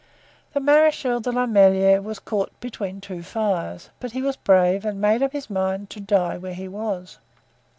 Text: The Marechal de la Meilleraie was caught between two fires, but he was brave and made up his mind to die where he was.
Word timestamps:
The 0.53 0.59
Marechal 0.59 1.19
de 1.19 1.31
la 1.31 1.45
Meilleraie 1.45 2.01
was 2.01 2.17
caught 2.17 2.59
between 2.59 3.01
two 3.01 3.21
fires, 3.21 3.91
but 3.99 4.13
he 4.13 4.23
was 4.23 4.35
brave 4.35 4.83
and 4.83 4.99
made 4.99 5.21
up 5.21 5.31
his 5.31 5.47
mind 5.47 5.91
to 5.91 5.99
die 5.99 6.39
where 6.39 6.55
he 6.55 6.67
was. 6.67 7.19